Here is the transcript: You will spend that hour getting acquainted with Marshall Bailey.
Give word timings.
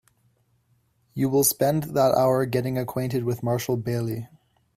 You 1.13 1.29
will 1.29 1.43
spend 1.43 1.83
that 1.83 2.15
hour 2.15 2.47
getting 2.47 2.75
acquainted 2.75 3.23
with 3.23 3.43
Marshall 3.43 3.77
Bailey. 3.77 4.27